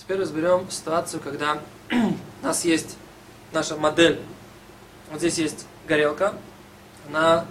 Теперь 0.00 0.18
разберем 0.18 0.68
ситуацию, 0.70 1.20
когда 1.20 1.60
у 1.92 2.44
нас 2.44 2.64
есть 2.64 2.96
наша 3.52 3.76
модель. 3.76 4.18
Вот 5.10 5.18
здесь 5.18 5.36
есть 5.36 5.66
горелка. 5.86 6.34
Она 7.06 7.44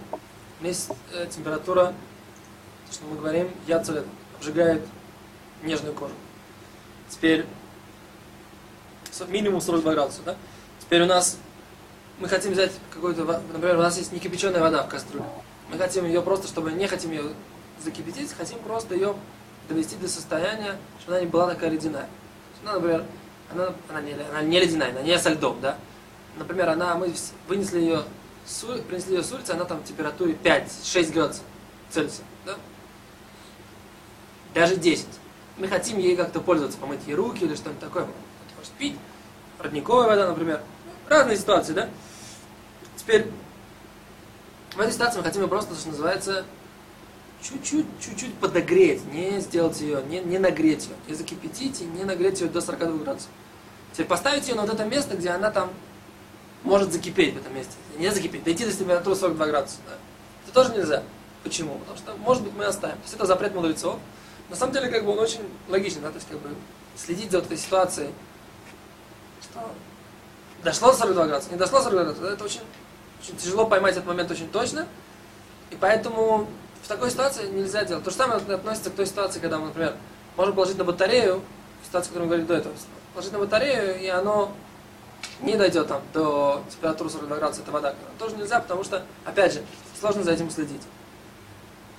есть 0.59 0.89
э, 1.13 1.27
температура, 1.29 1.93
то, 2.87 2.93
что 2.93 3.05
мы 3.05 3.17
говорим, 3.17 3.51
яцелет, 3.67 4.03
обжигает 4.35 4.81
нежную 5.61 5.93
кожу. 5.93 6.13
Теперь 7.09 7.45
минимум 9.27 9.61
42 9.61 9.93
градуса, 9.93 10.21
да? 10.25 10.35
Теперь 10.79 11.03
у 11.03 11.05
нас 11.05 11.37
мы 12.17 12.27
хотим 12.27 12.53
взять 12.53 12.71
какой-то, 12.91 13.25
например, 13.53 13.77
у 13.77 13.81
нас 13.81 13.95
есть 13.99 14.11
некипяченая 14.11 14.59
вода 14.59 14.83
в 14.83 14.89
кастрюле. 14.89 15.25
Мы 15.71 15.77
хотим 15.77 16.03
ее 16.03 16.23
просто, 16.23 16.47
чтобы 16.47 16.71
не 16.71 16.87
хотим 16.87 17.11
ее 17.11 17.25
закипятить, 17.83 18.33
хотим 18.33 18.57
просто 18.59 18.95
ее 18.95 19.15
довести 19.67 19.97
до 19.97 20.07
состояния, 20.07 20.77
чтобы 20.99 21.17
она 21.17 21.21
не 21.21 21.27
была 21.29 21.47
такая 21.47 21.69
ледяная. 21.69 22.09
Она, 22.63 22.73
например, 22.73 23.05
она, 23.51 23.73
она, 23.89 24.01
не, 24.01 24.13
она 24.13 24.41
не 24.41 24.59
ледяная, 24.59 24.91
она 24.91 25.01
не 25.01 25.17
со 25.17 25.29
льдом, 25.29 25.59
да? 25.61 25.77
Например, 26.37 26.69
она, 26.69 26.95
мы 26.95 27.13
вынесли 27.47 27.79
ее, 27.79 28.03
принесли 28.87 29.15
ее 29.15 29.23
с 29.23 29.31
улицы, 29.31 29.51
она 29.51 29.65
там 29.65 29.79
в 29.79 29.85
температуре 29.85 30.33
5-6 30.33 31.13
градусов 31.13 31.43
Цельсия, 31.89 32.23
да? 32.45 32.55
Даже 34.53 34.75
10. 34.75 35.07
Мы 35.57 35.67
хотим 35.67 35.97
ей 35.97 36.15
как-то 36.15 36.39
пользоваться, 36.39 36.77
помыть 36.77 37.05
ей 37.07 37.15
руки 37.15 37.43
или 37.43 37.55
что-нибудь 37.55 37.81
такое. 37.81 38.07
Может 38.57 38.71
пить, 38.73 38.95
родниковая 39.59 40.07
вода, 40.07 40.27
например. 40.27 40.61
Разные 41.07 41.37
ситуации, 41.37 41.73
да? 41.73 41.89
Теперь, 42.95 43.31
в 44.75 44.79
этой 44.79 44.93
ситуации 44.93 45.17
мы 45.17 45.23
хотим 45.23 45.41
ее 45.41 45.47
просто, 45.47 45.75
что 45.75 45.89
называется, 45.89 46.45
чуть-чуть, 47.41 47.85
чуть-чуть 47.99 48.33
подогреть, 48.35 49.05
не 49.11 49.39
сделать 49.39 49.79
ее, 49.81 50.03
не, 50.03 50.19
не 50.19 50.37
нагреть 50.39 50.85
ее, 50.85 50.95
не 51.07 51.13
закипятить 51.13 51.81
и 51.81 51.85
не 51.85 52.03
нагреть 52.03 52.41
ее 52.41 52.49
до 52.49 52.61
42 52.61 53.03
градусов. 53.03 53.29
Теперь 53.93 54.07
поставить 54.07 54.47
ее 54.47 54.55
на 54.55 54.63
вот 54.63 54.73
это 54.73 54.85
место, 54.85 55.15
где 55.15 55.29
она 55.29 55.51
там 55.51 55.71
может 56.63 56.91
закипеть 56.91 57.33
в 57.33 57.37
этом 57.37 57.55
месте. 57.55 57.73
Не 57.97 58.11
закипеть, 58.11 58.43
дойти 58.43 58.65
до 58.65 58.71
температуры 58.71 59.15
42 59.15 59.45
градуса. 59.47 59.77
Да. 59.87 59.95
Это 60.45 60.53
тоже 60.53 60.73
нельзя. 60.73 61.03
Почему? 61.43 61.79
Потому 61.79 61.97
что, 61.97 62.15
может 62.17 62.43
быть, 62.43 62.53
мы 62.53 62.65
оставим. 62.65 62.97
То 62.97 63.03
есть 63.03 63.13
это 63.13 63.25
запрет 63.25 63.55
мудрецов. 63.55 63.97
На 64.49 64.55
самом 64.55 64.73
деле, 64.73 64.89
как 64.89 65.05
бы 65.05 65.11
он 65.11 65.19
очень 65.19 65.41
логичный, 65.67 66.01
да, 66.01 66.09
то 66.09 66.15
есть 66.15 66.27
как 66.27 66.39
бы 66.39 66.49
следить 66.95 67.31
за 67.31 67.37
вот 67.37 67.45
этой 67.45 67.57
ситуацией, 67.57 68.09
что 69.41 69.71
дошло 70.63 70.91
до 70.91 70.97
42 70.97 71.27
градуса, 71.27 71.51
не 71.51 71.57
дошло 71.57 71.77
до 71.79 71.83
42 71.85 72.03
градуса, 72.03 72.33
это 72.33 72.43
очень, 72.43 72.61
очень 73.21 73.37
тяжело 73.37 73.67
поймать 73.67 73.93
этот 73.93 74.07
момент 74.07 74.31
очень 74.31 74.49
точно. 74.49 74.87
И 75.69 75.77
поэтому 75.79 76.47
такой 76.89 77.11
ситуации 77.11 77.47
нельзя 77.47 77.85
делать. 77.85 78.03
То 78.03 78.09
же 78.09 78.17
самое 78.17 78.41
относится 78.41 78.89
к 78.89 78.95
той 78.95 79.05
ситуации, 79.05 79.39
когда 79.39 79.59
например, 79.59 79.95
можем 80.35 80.55
положить 80.55 80.77
на 80.77 80.83
батарею, 80.83 81.41
ситуацию, 81.85 82.09
которую 82.09 82.25
мы 82.25 82.35
говорили 82.35 82.47
до 82.47 82.55
этого, 82.55 82.73
положить 83.13 83.31
на 83.31 83.39
батарею, 83.39 84.01
и 84.01 84.07
оно 84.07 84.51
не 85.41 85.55
дойдет 85.55 85.87
там 85.87 86.01
до 86.13 86.63
температуры 86.69 87.09
42 87.09 87.37
градуса, 87.37 87.61
это 87.61 87.71
вода. 87.71 87.93
Тоже 88.17 88.35
нельзя, 88.35 88.59
потому 88.59 88.83
что, 88.83 89.03
опять 89.23 89.53
же, 89.53 89.61
сложно 89.99 90.23
за 90.23 90.31
этим 90.31 90.49
следить. 90.49 90.81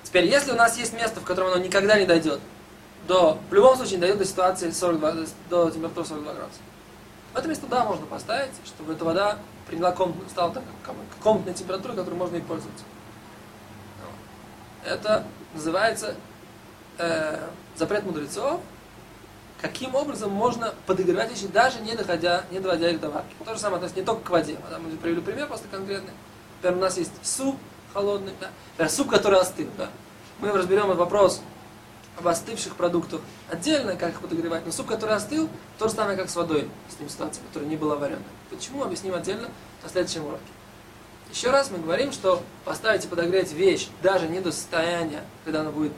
Теперь, 0.03 0.25
если 0.25 0.51
у 0.51 0.55
нас 0.55 0.77
есть 0.77 0.93
место, 0.93 1.21
в 1.21 1.23
котором 1.23 1.53
оно 1.53 1.57
никогда 1.57 1.97
не 1.97 2.05
дойдет, 2.05 2.41
до, 3.07 3.39
в 3.49 3.53
любом 3.53 3.77
случае 3.77 3.95
не 3.95 4.01
дойдет 4.01 4.19
до 4.19 4.25
ситуации 4.25 4.71
42, 4.71 5.13
до 5.49 5.71
температуры 5.71 6.05
42 6.05 6.33
градуса. 6.33 6.59
В 7.33 7.37
это 7.37 7.47
место, 7.47 7.65
да, 7.67 7.85
можно 7.85 8.05
поставить, 8.05 8.51
чтобы 8.65 8.93
эта 8.93 9.05
вода 9.05 9.37
приняла 9.67 9.93
комнатную, 9.93 10.29
стала 10.29 10.53
так, 10.53 10.63
комнатной 11.23 11.53
температурой, 11.53 11.95
которой 11.95 12.15
можно 12.15 12.35
и 12.35 12.41
пользоваться. 12.41 12.83
Это 14.85 15.23
называется 15.53 16.15
э, 16.97 17.47
запрет 17.75 18.03
мудрецов, 18.03 18.61
каким 19.61 19.95
образом 19.95 20.31
можно 20.31 20.73
подогревать 20.85 21.29
вещи, 21.29 21.47
даже 21.47 21.79
не 21.81 21.95
доходя, 21.95 22.45
не 22.51 22.59
доводя 22.59 22.89
их 22.89 22.99
до 22.99 23.09
варки. 23.09 23.33
То 23.45 23.53
же 23.53 23.59
самое 23.59 23.77
относится 23.77 23.99
не 23.99 24.05
только 24.05 24.23
к 24.23 24.29
воде. 24.29 24.57
Мы 24.79 24.97
привели 24.97 25.21
пример 25.21 25.47
просто 25.47 25.67
конкретный. 25.67 26.13
Например, 26.57 26.77
у 26.77 26.81
нас 26.81 26.97
есть 26.97 27.11
суп 27.21 27.57
холодный, 27.93 28.33
да? 28.39 28.49
Например, 28.71 28.91
суп, 28.91 29.09
который 29.09 29.39
остыл. 29.39 29.67
Да? 29.77 29.89
Мы 30.39 30.51
разберем 30.51 30.85
этот 30.85 30.97
вопрос 30.97 31.41
об 32.17 32.27
остывших 32.27 32.75
продуктах 32.75 33.21
отдельно, 33.49 33.95
как 33.95 34.11
их 34.11 34.21
подогревать. 34.21 34.65
Но 34.65 34.71
суп, 34.71 34.87
который 34.87 35.15
остыл, 35.15 35.49
то 35.77 35.87
же 35.87 35.93
самое, 35.93 36.17
как 36.17 36.29
с 36.29 36.35
водой, 36.35 36.69
с 36.95 36.99
ним 36.99 37.09
ситуация, 37.09 37.43
которая 37.45 37.69
не 37.69 37.77
была 37.77 37.95
вареной. 37.95 38.23
Почему? 38.49 38.83
Объясним 38.83 39.13
отдельно 39.13 39.49
на 39.83 39.89
следующем 39.89 40.25
уроке. 40.25 40.43
Еще 41.31 41.49
раз 41.49 41.71
мы 41.71 41.79
говорим, 41.79 42.11
что 42.11 42.43
поставить 42.65 43.05
и 43.05 43.07
подогреть 43.07 43.53
вещь 43.53 43.87
даже 44.03 44.27
не 44.27 44.41
до 44.41 44.51
состояния, 44.51 45.23
когда 45.45 45.61
она 45.61 45.71
будет 45.71 45.93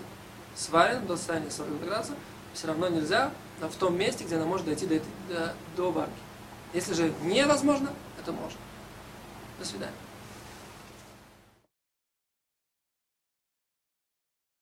сварена, 0.56 1.02
до 1.02 1.18
состояния 1.18 1.50
40 1.50 1.84
градусов, 1.84 2.16
все 2.54 2.68
равно 2.68 2.88
нельзя 2.88 3.32
но 3.64 3.70
в 3.70 3.76
том 3.76 3.98
месте, 3.98 4.26
где 4.26 4.36
она 4.36 4.46
может 4.46 4.66
дойти 4.66 4.86
до, 4.86 5.00
до, 5.30 5.54
до 5.78 5.92
варки. 5.92 6.12
Если 6.74 6.94
же 6.94 7.14
невозможно, 7.22 7.90
это 8.20 8.32
можно. 8.34 8.60
До 9.60 9.66
свидания. 9.66 9.94